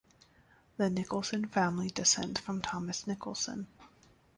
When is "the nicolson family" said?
0.77-1.89